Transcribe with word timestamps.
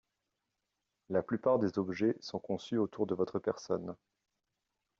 La 1.11 1.21
plupart 1.21 1.59
des 1.59 1.77
objets 1.77 2.15
sont 2.21 2.39
conçus 2.39 2.79
autour 2.79 3.05
de 3.05 3.13
votre 3.13 3.37
personne. 3.37 3.95